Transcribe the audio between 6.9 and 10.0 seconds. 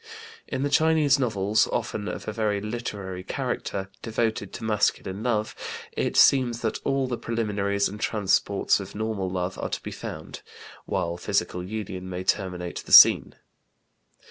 the preliminaries and transports of normal love are to be